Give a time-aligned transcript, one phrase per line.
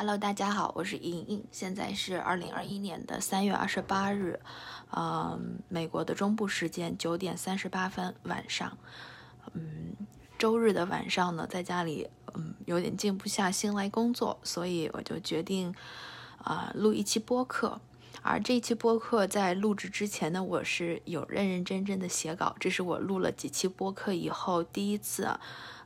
[0.00, 4.38] Hello，大家好，我是莹莹，现在是二零二一年的三月二十八日，
[4.92, 8.78] 嗯，美国的中部时间九点三十八分晚上，
[9.54, 9.96] 嗯，
[10.38, 15.74] 周日的晚上呢，在家里，嗯，有点静不下心来工作，所以我就决定，
[16.44, 17.80] 啊，录一期播客。
[18.22, 25.24] 而这一期播客在录制之前呢，我是有认认真真的写稿，这是我录了几期播客以后第一次，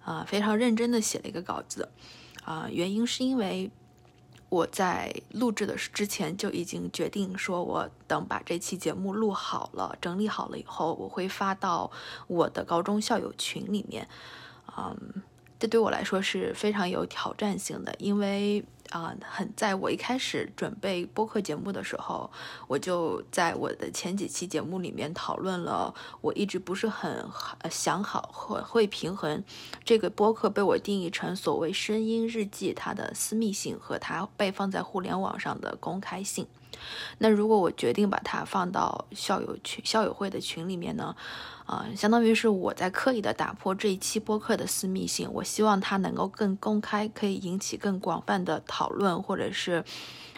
[0.05, 1.89] 啊，非常认真的写了一个稿子，
[2.45, 3.71] 啊，原因是因为。
[4.53, 11.91] 我在录制的之前就已经决定说，我等把这期节目录好了、整理好了以后，我会发到
[12.27, 14.07] 我的高中校友群里面。
[14.77, 15.23] 嗯，
[15.59, 18.63] 这对我来说是非常有挑战性的，因为。
[19.01, 22.31] 啊，很在我一开始准备播客节目的时候，
[22.69, 27.27] 我就在我的前几期节目里面讨论了，我一直不是很
[27.71, 29.43] 想好会会平衡
[29.85, 36.47] 这个播客被我定义成所谓声音日记它的私密性和它被放在互联网上的公开性。
[37.19, 41.15] 那如果我决定把它放到校友群、校友会的群里面呢？
[41.65, 45.31] 啊，相当于是我在刻意的打破这一期播客的私密性。
[45.33, 49.85] 我希望它能够更公开，可以引起更广泛的讨论，或者是，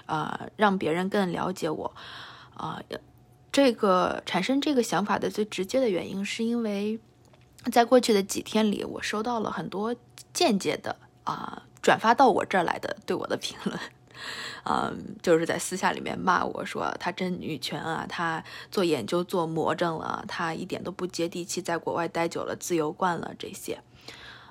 [0.07, 1.95] 呃，让别人更了解我。
[2.55, 2.81] 啊，
[3.51, 7.01] 这个产生这个想法的最直接的原因，是因为
[7.73, 9.97] 在过去的几天里，我收到了很多
[10.33, 13.79] 间接的啊转发到我这儿来的对我的评论。
[14.65, 23.81] 嗯，就是在私下里面骂我说他真女权啊，他做研究做魔怔了，他一点都不接地气，在国外待久了自由惯了这些。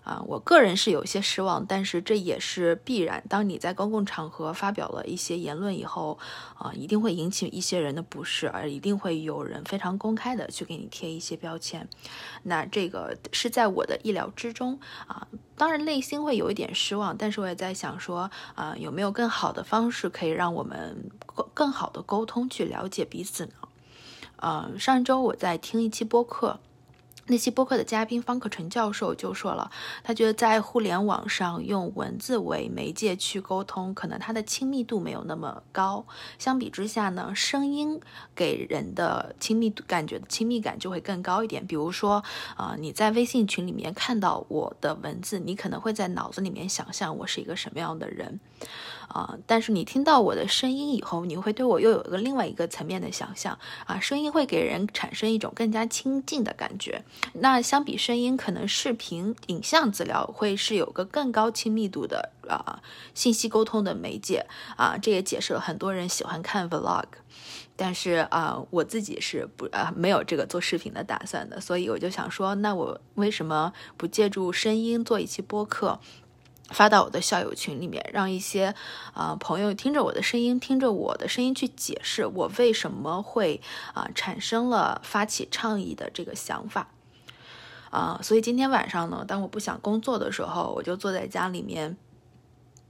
[0.04, 3.24] 啊，我个人是有些失望，但是这也是必然。
[3.30, 6.20] 当你在公共场合发表了一些言论以后，
[6.56, 11.88] 啊，一定会引起一些人的不适，而一定会有人非常公开的去给你贴一些标签。
[12.44, 23.54] 那这个是在我的意料之中啊，当然内心会有一点失望，但是我也在想说，啊，有没有更好的方式可以让我们更更好的沟通，去了解彼此呢？
[24.36, 26.60] 呃，上周我在听一期播客。
[27.28, 29.72] 那期播客的嘉宾方可成教授就说了，
[30.04, 36.06] 他觉得在互联网上用文字为媒介去沟通，可能它的亲密度没有那么高。
[36.38, 38.00] 相比之下呢，声音
[38.36, 41.66] 给人的亲密度感觉亲密感就会更高一点。
[41.66, 42.22] 比如说，
[42.58, 48.40] 啊，你在微信群里面看到我的文字，你可能会在脑子里面想象我是一个什么样的人。
[49.08, 49.38] 啊！
[49.46, 54.00] 但是你听到我的声音以后，你会对我又有一个另外一个层面的想象啊！
[54.00, 57.04] 声音会给人产生一种更加亲近的感觉。
[57.34, 62.82] 那相比声音，可能视频、影像资料会是有个更高亲密度的啊
[63.14, 64.98] 信息沟通的媒介啊！
[65.02, 67.06] 这也解释了很多人喜欢看 vlog，
[67.76, 76.00] 但是啊，我自己是不啊没有这个做视频的打算的，所以我就想说，那我为什么不借助声音做一期播客？
[76.70, 78.74] 发到我的校友群里面，让一些
[79.14, 83.62] 啊朋友听着我的声音，听着我的声音去解释我为什么会
[83.94, 86.88] 啊产生了发起倡议的这个想法
[87.90, 88.20] 啊。
[88.24, 91.98] 所以今天晚上呢，当我不想工作的时候，我就坐在家里面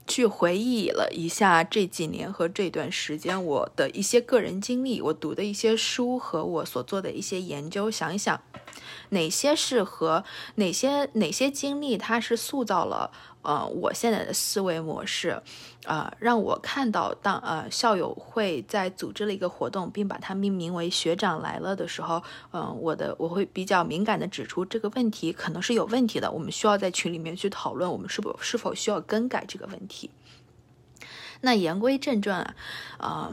[0.06, 8.40] 去回忆了一下这几年和这段时间我的一些个人经历，我读的一些书和我所做的一些研究，想一想
[9.14, 10.24] 哪些是和
[10.56, 13.10] 哪些哪些经历它是塑造了。
[13.44, 15.42] 呃，我现在的思维模式，
[15.84, 22.22] 啊，让我看到当呃校友会在组织了一个活动，并把它命名为“学长来了”的时候，
[22.54, 30.08] 嗯，我的我会比较敏感的指出这个问题可能是有问题的，我们需要在群里面去讨论，我们是否是否需要更改这个问题。
[31.42, 32.40] 那言归正传
[32.96, 33.32] 啊，啊，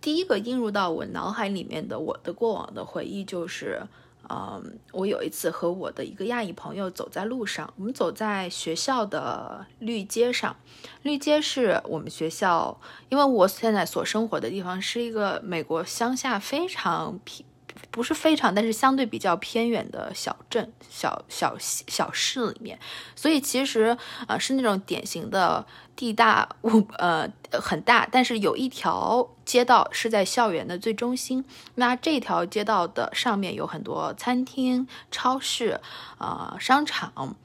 [0.00, 3.86] 第一个映入到我脑海里面的我的过往的回忆就是。
[4.28, 10.56] 嗯，我有一次和我的一个亚裔朋友走在路上，我们走在学校的绿街上。
[11.02, 17.46] 绿街是我们学校，因为我现在所生活的地方是一个美国乡下非常平。
[17.90, 22.78] 不是非常，但是相对比较偏远的小镇、小小小市里面，
[23.14, 31.44] 所以其实啊是那种典型的地大物呃很大，但是有一条街道是在校园的最中心。
[31.76, 35.80] 那这条街道的上面有很多餐厅、超市
[36.18, 37.36] 啊、商场，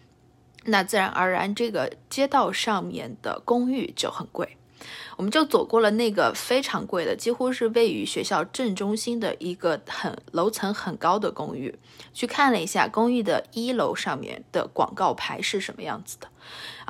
[0.66, 4.58] 那自然而然这个街道上面的公寓就很贵。
[5.18, 11.78] 我们就走过了那个非常贵的，几乎是位于学校正中心的一个很楼层很高的公寓，
[12.14, 16.28] 去看了一下公寓的一楼上面的广告牌是什么样子的。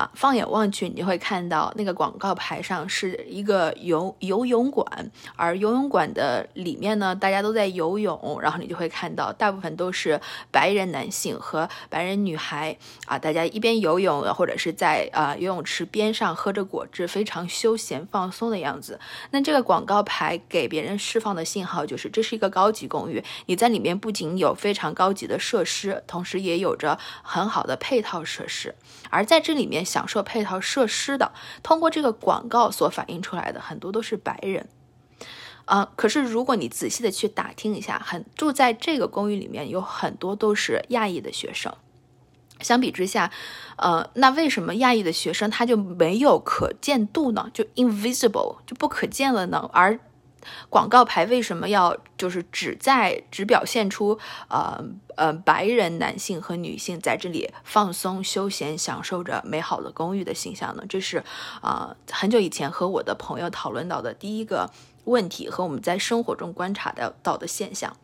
[0.01, 10.19] 啊，放眼望去，你就会看到那个广告牌上是一个游游泳馆，而游泳馆的里面呢，大家都在游泳，然后你就会看到大部分都是
[10.50, 12.75] 白人男性和白人女孩
[13.06, 19.00] 啊，大家一边游泳或者是在啊游泳池边上喝着果汁，非常休闲放松的样子。
[19.30, 28.74] 那这个广告牌给别人释放的信号就是，这是一个高级公寓，你在里面不仅有非常高级的设施，同时也有着很好的配套设施。
[29.12, 34.69] 而在这里面享受配套设施的，通过这个广告所反映出来的很多都是白人，
[35.65, 41.73] 啊，可是如果你仔细的去打听一下，很住在这个公寓里面有很多都是亚裔的学生。
[42.61, 43.31] 相比之下，
[43.77, 47.49] 呃，那为什么亚裔的学生他就没有可见度呢？
[47.53, 49.67] 就 invisible 就不可见了呢？
[49.73, 49.99] 而
[50.69, 54.17] 广告牌为什么要就是只在只表现出
[54.49, 54.83] 呃
[55.15, 60.83] 呃白人男性和女性在这里放松休闲享受着美好的公寓的形象呢？
[60.88, 61.23] 这是
[61.61, 64.69] 啊很久以前和我的朋友讨论到的第一个
[65.05, 67.95] 问题和我们在生活中观察到到的现象。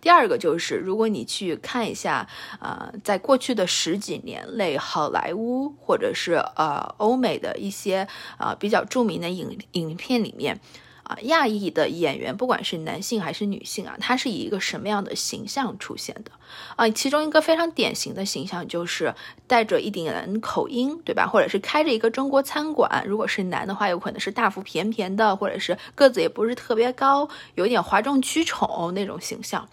[0.00, 2.28] 第二个就是，如果你去看一下，
[2.60, 8.06] 呃，在过去的十几年内，好莱坞或者是呃欧美的一些
[8.36, 10.60] 啊比较著名的影影片里面。
[11.04, 16.32] 啊，亚裔的演员，不管是男性还是女性啊，他是以一个什么样的形象出现的？
[16.76, 19.14] 啊，其中一个非常典型的形象就是
[19.46, 21.26] 带着一点口音，对吧？
[21.26, 23.04] 或者是开着一个中国餐馆。
[23.06, 29.68] 如果是男的话，有可能是大腹便便的，或者是个子也不是特别高，有点哗众取宠那种形象。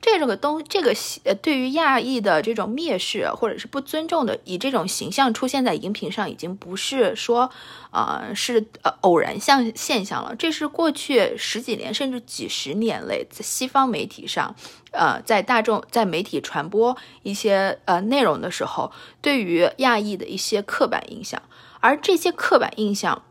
[0.00, 0.94] 这种个东，这个
[1.24, 7.50] 呃，对于亚裔的这种蔑视或者是不尊重的，以这种形象出现在荧屏上，已经不是说，
[7.90, 10.34] 呃，是呃偶然象现象了。
[10.34, 14.56] 这是过去十几年甚至几十年来在西方媒体上，
[14.92, 21.42] 呃，在大众在媒体传播一些呃内容的时候，对于亚裔的一些刻板印象，
[21.80, 23.22] 而这些刻板印象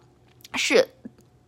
[0.53, 0.89] 是。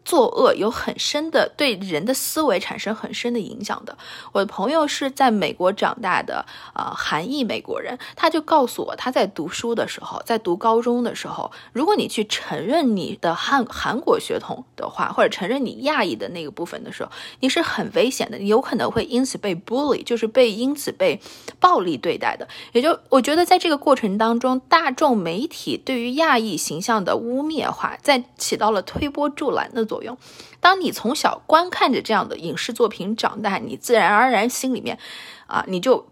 [0.04, 3.98] 作恶有很深的对人的思维产生很深的影响的。
[4.32, 17.12] 我的朋友是在美国长大的，呃，韩裔美国人，他就告诉我，他在读书的时候，在读高中的时候，如果你去承认你的韩韩国血统的话，或者承认你亚裔的那个部分的时候，
[17.42, 21.22] 你是很危险的，你有可能会因此被 bully，就是被因此被
[21.60, 22.48] 暴力对待的。
[22.72, 29.91] 也就我觉得在这个过程当中，大众媒体对于亚裔形象的污蔑化，在起到了推波助澜的。
[29.92, 30.18] 作用，
[30.62, 34.98] 当你从小观看着这样的影视作品长大，你自然而然心里面，
[35.48, 36.08] 啊，你就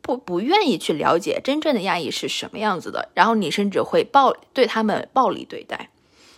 [0.00, 5.90] 不不愿意去了解真正的亚裔是什么样子的，然后你甚至会暴对他们暴力对待。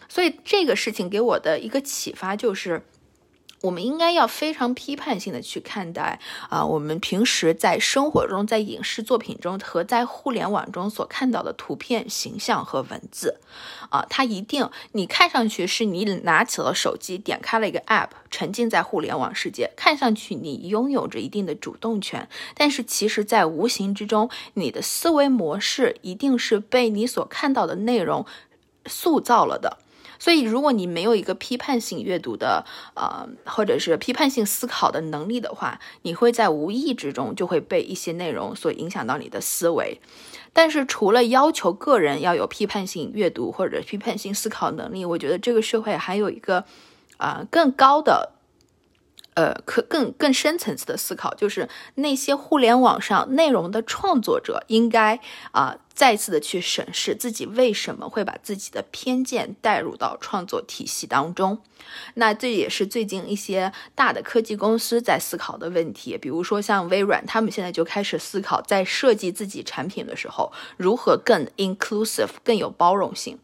[0.09, 2.83] 所以这个事情给我的一个启发就是。
[3.61, 13.41] 我们应该要非常批判性的去看待啊，我们平时在生活中、在影视作品中和在互联网中所看到的图片、形象和文字，
[13.91, 28.25] 啊，它一定你看上去是你拿起了手机，点开了一个 app，沉浸在互联网世界，看上去你拥有着一定的主动权，但是其实，在无形之中，你的思维模式一定是被你所看到的内容
[28.87, 29.79] 塑造了的。
[30.19, 40.01] 所以，如果你没有一个批判性阅读的，呃，或者是批判性思考的能力的话，你会在无意之中就会被一些内容所影响到你的思维。
[40.53, 46.65] 但是，除了要求个人要有批判性阅读或者批判性思考能力，我觉得这个社会还有一个，
[47.17, 48.33] 啊，更高的。
[49.39, 55.21] 呃，可更更深层次的思考，就是那些互联网上内容的创作者应该
[55.53, 61.61] 啊，再次的去审视自己为什么会把自己的偏见带入到创作体系当中。
[62.15, 73.39] 那这也是最近一些大的科技公司在思考的问题，比如说像微软，他们现在就开始思考，在设计自己产品的时候，如何更 inclusive，更有包容性。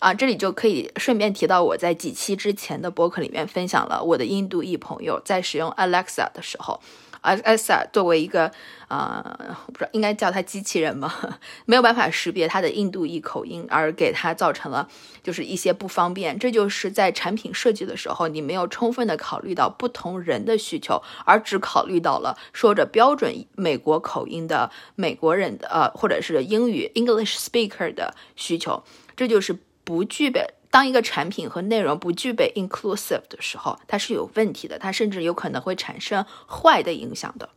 [0.00, 6.80] 啊，这里就可以顺便提到，我在几期之前的播客里面分享了我的印度裔朋友在使用 Alexa 的时候
[7.22, 8.50] ，Alexa 作为一个
[8.88, 11.12] 啊，我不知道应该叫它机器人吗？
[11.66, 14.88] 没有办法识别它的印度裔口音，而给它造成了
[15.22, 16.38] 就是一些不方便。
[16.38, 28.82] 这就是在产品设计的时候，你没有充分的考虑到不同人的需求，而只考虑到了说着标准美国口音的美国人的呃，或者是英语 English speaker 的需求，
[29.14, 29.58] 这就是。
[29.84, 37.50] 不具备，当一个产品和内容不具备 inclusive 的时候，它是有问题的，它甚至有可能会产生坏的影响的。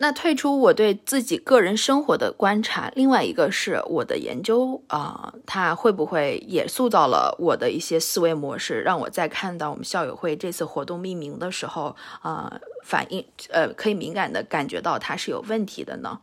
[0.00, 16.20] 那退出我对自己个人生活的观察，另外一个是我的研究啊，它会不会也塑造了我的一些思维模式，让我在看到我们校友会这次活动命名的时候啊，反应呃可以敏感的感觉到它是有问题的呢？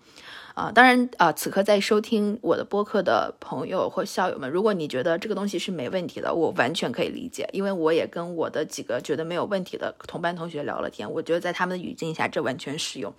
[0.55, 13.13] 啊，当然啊，此刻在收听我的播客的朋友或校友们，如果你觉得这个东西是没问题的，我完全可以理解，因为我也跟我的几个觉得没有问题的同班同学聊了天，我觉得在他们的语境下，这完全适用。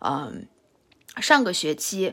[0.00, 0.46] 嗯，
[1.16, 2.12] 上个学期，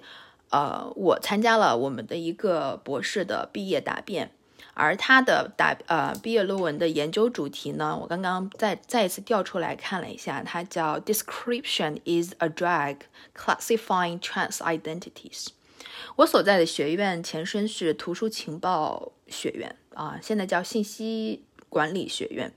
[0.50, 4.32] 呃，我参加了我们的一个博士的毕业答辩。
[4.78, 12.98] 而他的答呃毕业论文的研究主题呢，我刚刚再再一次调出来看了一下，它叫 Description is a drag
[13.36, 15.48] classifying trans identities。
[16.18, 22.54] 我所在的学院前身是图书情报学院啊，现在叫信息管理学院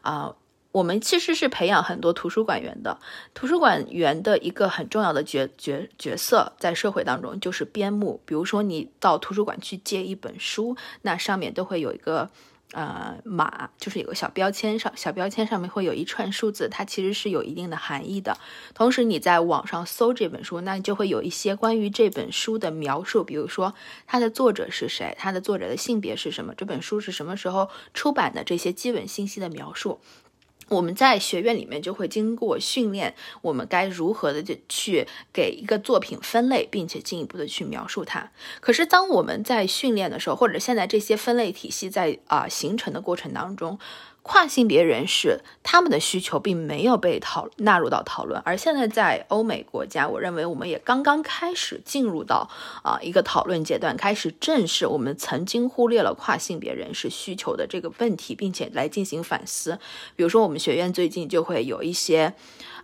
[0.00, 0.34] 啊。
[0.78, 3.00] 我们其实是培养很多图书馆员的。
[3.34, 8.20] 图书馆员的一个很重要的角角角色，在社会当中就是编目。
[8.24, 12.30] 比如说，你到图书馆去借一本书，那上面都会有一个
[12.74, 18.38] 呃码，就是有个小标签上，小标签上面会有一串数字，它其实是有一定的含义的。
[18.72, 23.74] 同时，你在网上搜这本书，那就会有一些关于这本书的描述，比如说
[24.06, 29.98] 它的作者是谁，它的作者的性别是什么，这本书是什么时候出版的，这些基本信息的描述。
[30.68, 38.30] 我们在学院里面就会经过训练，我们该如何的去给一个作品分类，并且进一步的去描述它。
[38.60, 43.78] 可是当我们在训练的时候，或者现在这些分类体系在啊形成的过程当中。
[44.28, 52.46] 跨性别人士他们的需求并没有被讨纳入到讨论，而现在在欧美国家，我认为我们也刚刚开始进入到
[52.82, 59.78] 啊一个讨论阶段，开始正视我们曾经忽略了跨性别人士需求的这个问题，并且来进行反思。
[60.14, 62.34] 比如说，我们学院最近就会有一些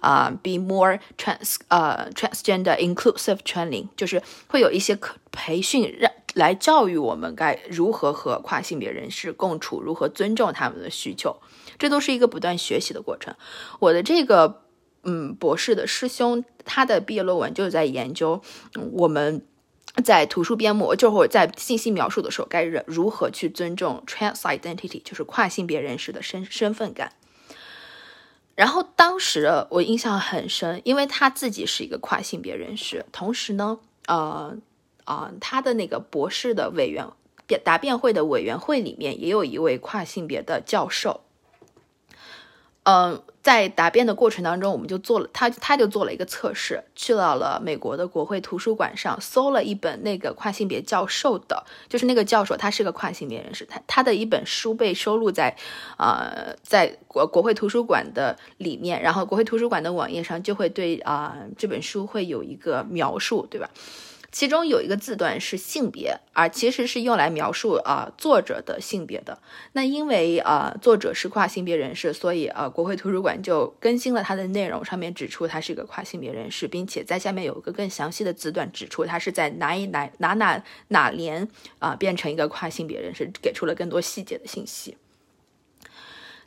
[0.00, 6.10] 啊，be more trans 呃 transgender inclusive training，就是会有一些可培训让。
[6.34, 11.36] 来教育我们该如何和跨性别人士共处，如何尊重他们的需求，
[11.78, 13.34] 这都是一个不断学习的过程。
[13.78, 14.64] 我的这个
[15.04, 18.42] 嗯博士的师兄，他的毕业论文就是在研究
[18.92, 19.46] 我们
[20.02, 27.12] 在图书编目，就是在信息描述的时候该如何去尊重 trans identity，就是跨性别人士的身身份感。
[28.56, 34.58] 然后当时我印象很深，因为他自己是一个跨性别人士，同时呢，呃。
[35.04, 37.06] 啊，他的那个博士的委员
[37.46, 41.20] 辩答辩会的委员会里面也有一位跨性别的教授。
[42.86, 55.56] 嗯，在答辩的过程当中，我们就做了他他就做了一个测试，去到了美国的国会图书馆上搜了一本那个跨性别教授的，就是那个教授他是个跨性别人士，他他的一本书被收录在
[55.96, 63.70] 呃在国国会图书馆的里面，然后国会图书馆的网页上就会对啊这本书会有一个描述，对吧？
[64.34, 69.38] 其中有一个字段是性别，而其实是用来描述啊作者的性别的。
[69.74, 81.48] 那因为啊作者是跨性别人士，所以啊国会图书馆就更新了他的内容，上面指出他是一个跨性别人士，并且在下面有一个更详细的字段指出他是在哪一哪哪哪哪年
[81.78, 84.96] 啊变成一个跨性别人士，给出了更多细节的信息。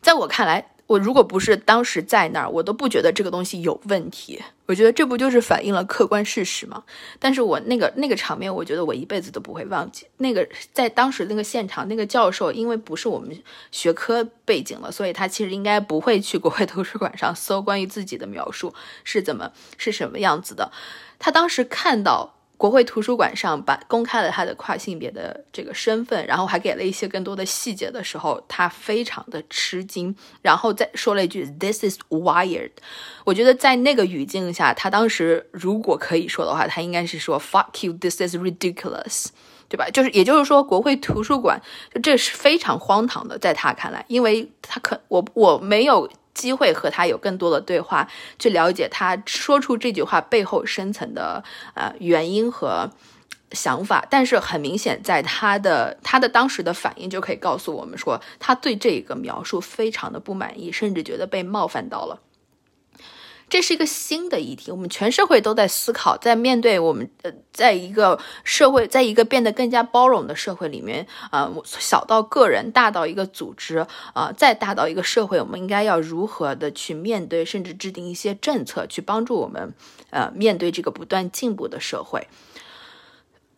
[0.01, 0.71] 在我看来。
[0.87, 4.41] 我如果不是当时在那儿，我都不觉得这个东西有问题。
[4.65, 6.83] 我觉得这不就是反映了客观事实吗？
[7.19, 10.07] 但是我那个那个场面，我觉得我一辈子都不会忘记。
[10.17, 13.37] 那个在当时那个现场，那个教授因为不是我们
[13.71, 20.71] 学科背景了，所以他其实应该不会去国会 图书馆上搜关于自己的描述是怎么是什么样子的。
[21.19, 22.36] 他当时看到。
[22.57, 32.71] 国会图书馆上把公开了他的跨性别的这个身份，然后还给了一些更多的细节的时候，他非常的吃惊，然后再说了一句 “This is wired”。
[33.25, 39.27] 我觉得在那个语境下，他当时如果可以说的话，他应该是说 “Fuck you, this is ridiculous”，
[39.69, 39.87] 对吧？
[39.91, 41.61] 就是也就是说，国会图书馆
[41.93, 46.09] 就这是非常荒唐的，在他看来，因为他可我我没有。
[46.37, 52.89] 机会和他有更多的对话，去了解他说出这句话背后深层的呃原因和
[53.51, 54.05] 想法。
[54.09, 62.19] 但是很明显，在他的他的当时的反应就可以告诉我们说，他对这个描述非常的不满意，甚至觉得被冒犯到了。
[63.49, 79.73] 这是一个新的议题，我们全社会都在思考，在面对我们呃，在一个社会，在一个变得更加包容的社会里面，啊，小到个人，大到一个组织，啊，再大到一个社会，我们应该要如何的去面对，甚至制定一些政策，去帮助我们，
[80.09, 82.27] 呃，面对这个不断进步的社会。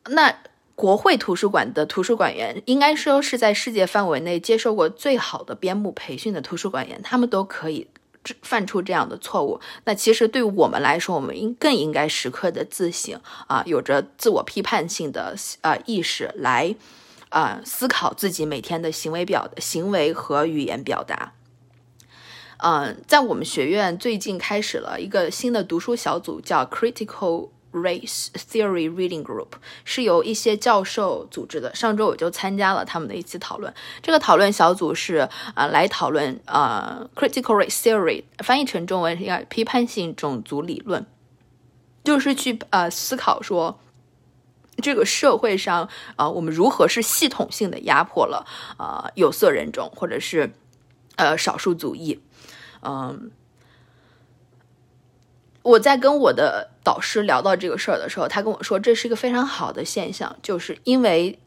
[0.05, 0.35] 那
[0.75, 7.87] 国会图书馆的图书馆员，应该说是在世界范围内接受过最好的编目培训的图书馆员，他们都可以。
[8.41, 16.75] 犯出这样的错误，那其实对我们来说，我们应更应该时刻的自省啊，有着自我批判性的呃意识来
[17.29, 21.33] 啊思考自己每天的行为表行为和语言表达。
[22.57, 29.49] 嗯，在我们学院最近开始了一个新的读书小组，叫 Critical Race Theory Reading Group
[29.83, 31.73] 是由一些教授组织的。
[31.75, 33.73] 上周我就参加了他们的一次讨论。
[34.01, 41.05] 这个讨论小组是啊，来讨论啊，Critical Race Theory，翻译成中文应该批判性种族理论，
[42.03, 43.79] 就是去呃思考说，
[44.81, 48.45] 这个社会上啊，我们如何是系统性的压迫了
[48.77, 50.53] 啊有色人种或者是
[51.17, 52.19] 呃少数族裔，
[52.81, 53.31] 嗯。
[55.61, 61.37] 我在跟我的导师聊到这个事儿的时候，他跟我说，这是一个非常好的现象，就是因为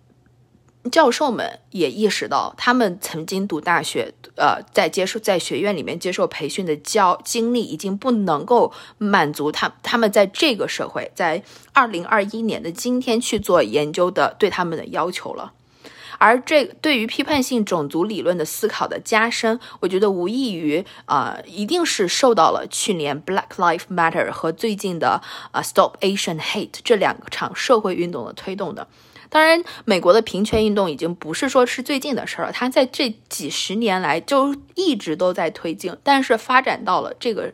[0.90, 11.42] 教授们也意识到，他们曾经读大学，呃，在接受在学院里面接受培训的教经历，已经不能够满足他他们在这个社会，在
[11.72, 15.52] 二零二一年的今天去做研究的对他们的要求了。
[16.22, 28.86] 而这对于批判性种族理论的思考的加深，我觉得无异于啊，一定是受到了去年 Black Lives Matter 和最近的啊 Stop Asian Hate 这两场社会运动的推动的。
[29.30, 37.52] 当然，美国的平权运动已经不是说是最近的事儿了，它在这几十年来就一直都在推进，但是发展到了这个。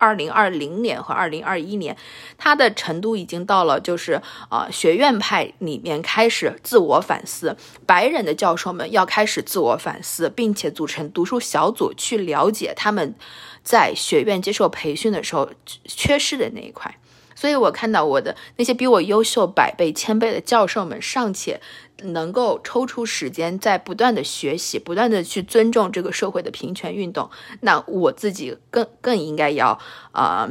[0.00, 1.94] 二零二零年和二零二一年，
[2.38, 7.54] 他的程度已经到了，就是啊，学院派里面开始自我反思，
[7.84, 13.14] 白人的教授们要开始自我反思，并且组成读书小组去了解他们
[13.62, 15.50] 在学院接受培训的时候
[15.84, 16.96] 缺失的那一块。
[17.40, 21.60] 所以我看到我的那些比我优秀百倍、千倍的教授们尚且。
[22.02, 27.30] 能够抽出时间在不断的学习，不断的去尊重这个社会的平权运动，
[27.60, 29.78] 那我自己更更应该要
[30.12, 30.48] 啊，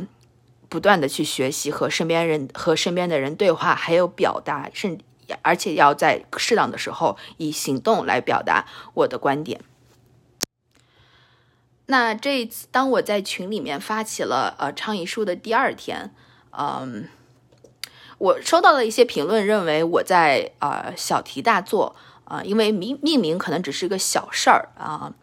[0.69, 4.99] 不断的去学习和身边人和身边的人对话，还有表达，甚
[5.41, 9.61] 而且要在适当的时候以行动来表达我的观点。
[11.87, 16.13] 那这一次，当我在群里面发起了呃倡议书的第二天，
[16.51, 17.07] 嗯。
[18.17, 25.13] 我收到了一些评论，认为我在啊小题大做啊，因为命命名可能只是一个小事儿啊。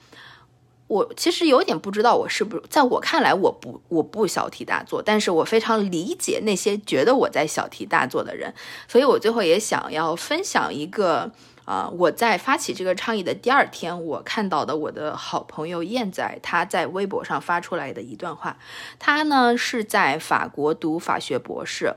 [0.87, 8.55] 我其实有点不知道我是不是，在我看来我不我不小题大做，但是我非常理解那些觉得我在小题大做的人，
[8.89, 11.31] 所以我最后也想要分享一个
[11.67, 18.57] 啊，我在发起这个倡议的第二天，我看到的我的好朋友燕仔他在微博上发出来的一段话，
[19.01, 21.97] 他呢是在法国读法学博士。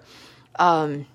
[0.53, 1.05] 嗯，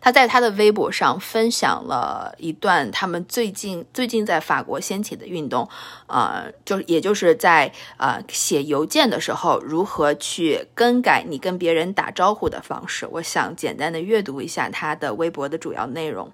[0.00, 5.66] 他在他的微博上分享了一段他们最近最近在法国掀起的运动，
[6.08, 13.08] 呃，就也就是在呃写邮件的时候如何去更改你跟别人打招呼的方式。
[13.12, 16.30] 我想简单的阅读一下他的微博的主要内容。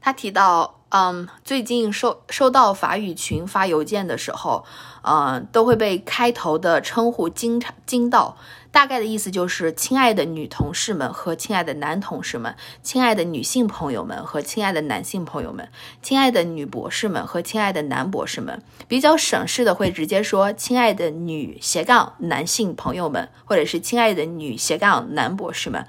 [0.00, 4.64] 他提到，嗯，最近收收到法语群发邮件的时候，
[5.02, 8.36] 嗯，都会被开头的称呼惊惊到。
[8.72, 15.68] 大概的意思就是，亲爱的女同事们和亲爱的男同事们，亲爱的女性朋友们和亲爱的男性朋友们，
[16.00, 25.84] 亲爱的女博士们和亲爱的男博士们，比较省事的会直接说亲爱的女斜杠男性朋友们，或者是亲爱的女斜杠男博士们。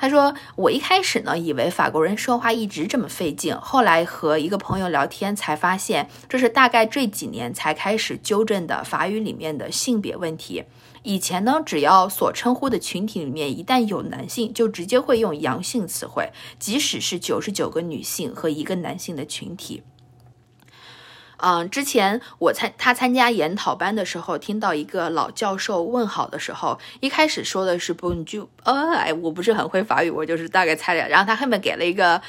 [0.00, 10.64] 他说：“我一开始呢，以为法国人说话一直这么费劲，后来和一个朋友聊天才发现，这是大概这几年才开始纠正的法语里面的性别问题。”
[11.04, 19.82] 以前呢，只要所称呼的群体里面一旦有男性，就直接会用阳性词汇，即使是九十九个女性和一个男性的群体。
[21.42, 31.08] 嗯，之前我参他参加研讨班的时候，听到一个老教授问好的时候，一开始说的是 Bonjour，哎，我不是很会法语，我就是大概猜了。
[31.08, 32.20] 然后他后面给了一个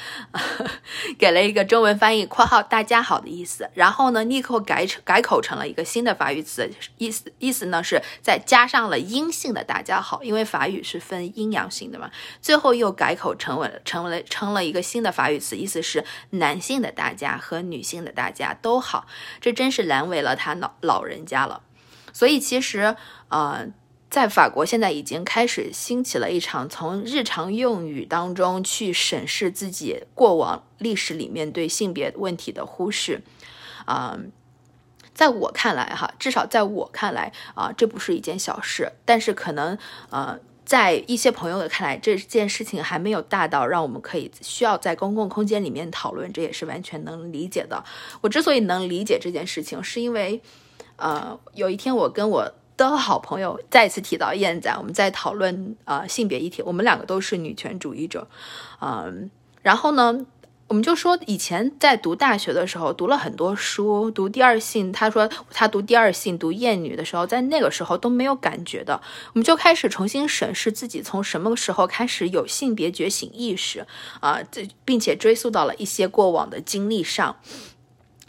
[1.18, 12.10] 给了一个中文翻译（括号大家好）的意思，然后呢立刻改成改口成了一个新的法语词，意思意思呢是再加上了阴性的大家好，因为法语是分阴阳性的嘛。
[12.40, 19.01] 最后又改口成为成为了成了一个新的法语词，意思是男性的大家和女性的大家都好。
[19.40, 21.62] 这真是难为了他老老人家了，
[22.12, 22.96] 所以其实，
[23.28, 23.66] 呃，
[24.10, 33.22] 在法国现在已经开始兴起了一场从日常用语当中去审视自己过往历史里面对性别问题的忽视，
[33.86, 34.18] 啊，
[35.14, 39.78] 在我看来哈，至少在我看来啊，这不是一件小事，但是可能，
[40.10, 40.38] 呃。
[40.72, 47.84] 在一些朋友的看来，这件事情还没有大到让我们可以需要在公共空间里面讨论，这也是完全能理解的。
[48.22, 50.40] 我之所以能理解这件事情，是因为，
[50.96, 58.26] 呃，有一天我跟我的好朋友再次提到燕仔，我们在讨论呃性别议题，我们两个都是女权主义者，
[58.80, 59.30] 嗯，
[59.60, 60.24] 然后呢。
[60.72, 68.98] 我们就说以前在读大学的时候读了很多书，读第二性，他说他读第二性、读厌女的时候，在那个时候都没有感觉的，
[69.34, 73.86] 我们就开始重新审视自己从什么时候开始有性别觉醒意识
[74.20, 77.36] 啊，这并且追溯到了一些过往的经历上。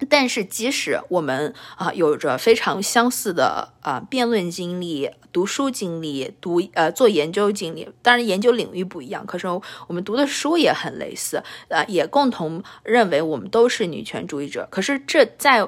[0.10, 14.68] 但是，即使我们啊有着非常相似的啊辩论经历、读书经历、读呃做研究经历，当然研究领域不一样，可是我们读的书也很类似，呃，也共同认为我们都是女权主义者。
[14.72, 15.68] 可是这在，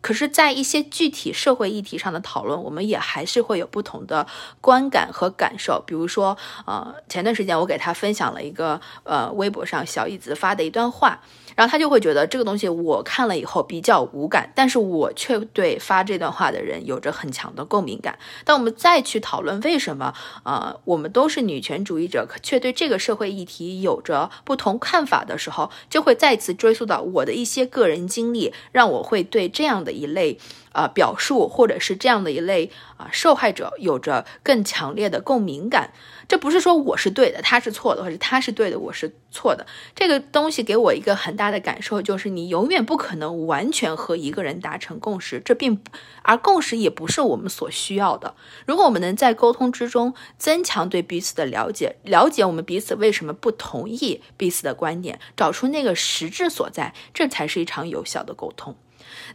[0.00, 4.26] 可是，在一些具体社会议题上的讨论，我们也还是会有不同的
[4.60, 5.82] 观感和感受。
[5.86, 6.36] 比如说，
[6.66, 11.20] 呃，前段时间我给他分享了一个呃微博上小椅子发的一段话。
[11.56, 18.18] 然后他就会觉得这个东西我看了以后比较无感，但是我却对发这段话的人有着很强的共鸣感。
[18.46, 30.38] 当我们再去讨论为什么，呃，我们都是女权主义者，却对这个社会议题有着不同看法的时候，就会再次追溯到我的一些个人经历，让我会对这样的一类。
[30.72, 35.92] 啊，表述或者是这样的一类啊，受害者有着更强烈的共鸣感。
[36.28, 39.66] 这不是说我是对的，他是错的，或者他是对的，我是错的。
[39.96, 45.90] 这个东西给我一个很大的感受，就是你永远不可能完全和一个人达成共识，这并不
[46.22, 48.36] 而共识也不是我们所需要的。
[48.64, 58.76] 如果我们能在沟通之中增强对彼此的了解，了解我们彼此为什么不同意彼此的观点，找出那个实质所在，这才是一场有效的沟通。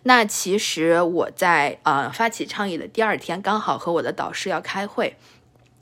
[0.04, 5.16] 那其实我在呃发起倡议的第二天，刚好和我的导师要开会，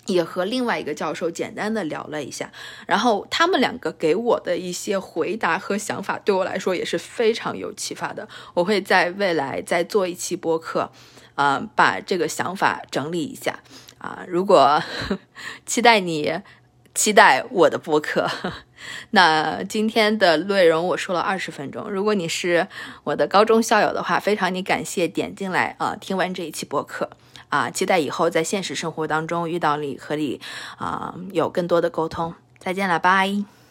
[0.05, 2.51] 也和另外一个教授简单的聊了一下，
[2.87, 8.27] 然后他们两个给我的一些回答和想法，对我来说也是非常有启发的。
[8.53, 10.91] 我会在未来再做一期播客，
[11.35, 13.59] 啊，把这个想法整理一下
[13.97, 14.23] 啊。
[14.27, 14.81] 如果
[15.65, 16.41] 期待你。
[16.93, 18.29] 期待我的播客。
[19.11, 21.89] 那今天的内容我说了二十分钟。
[21.89, 22.67] 如果你是
[23.03, 27.09] 我的高中校友的话，非常你感谢点进来啊，听完这一期播客
[27.49, 30.39] 啊，期待以后在现实生活当中遇到你和你
[30.77, 32.33] 啊有更多的沟通。
[32.59, 33.62] 再见了，拜。